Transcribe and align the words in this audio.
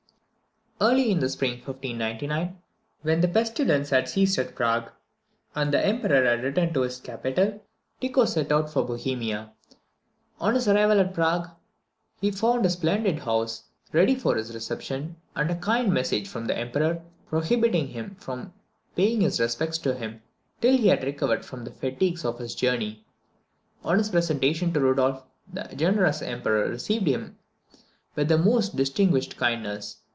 Early 0.83 1.11
in 1.11 1.19
the 1.19 1.29
spring 1.29 1.59
of 1.61 1.67
1599, 1.67 2.57
when 3.03 3.21
the 3.21 3.27
pestilence 3.27 3.91
had 3.91 4.09
ceased 4.09 4.39
at 4.39 4.55
Prague, 4.55 4.89
and 5.53 5.71
the 5.71 5.85
Emperor 5.85 6.25
had 6.25 6.43
returned 6.43 6.73
to 6.73 6.81
his 6.81 6.99
capital, 6.99 7.61
Tycho 8.01 8.25
set 8.25 8.51
out 8.51 8.67
for 8.67 8.83
Bohemia. 8.83 9.51
On 10.39 10.55
his 10.55 10.67
arrival 10.67 10.99
at 10.99 11.13
Prague, 11.13 11.51
he 12.19 12.31
found 12.31 12.65
a 12.65 12.69
splendid 12.71 13.19
house 13.19 13.65
ready 13.93 14.15
for 14.15 14.35
his 14.35 14.55
reception, 14.55 15.17
and 15.35 15.51
a 15.51 15.55
kind 15.55 15.93
message 15.93 16.27
from 16.27 16.45
the 16.47 16.57
Emperor, 16.57 17.03
prohibiting 17.29 17.89
him 17.89 18.15
from 18.15 18.51
paying 18.95 19.21
his 19.21 19.39
respects 19.39 19.77
to 19.77 19.93
him 19.93 20.23
till 20.61 20.75
he 20.75 20.87
had 20.87 21.03
recovered 21.03 21.45
from 21.45 21.63
the 21.63 21.69
fatigues 21.69 22.25
of 22.25 22.39
his 22.39 22.55
journey. 22.55 23.05
On 23.83 23.99
his 23.99 24.09
presentation 24.09 24.73
to 24.73 24.79
Rudolph, 24.79 25.23
the 25.53 25.61
generous 25.75 26.23
Emperor 26.23 26.67
received 26.69 27.05
him 27.05 27.37
with 28.15 28.29
the 28.29 28.39
most 28.39 28.75
distinguished 28.75 29.37
kindness. 29.37 29.97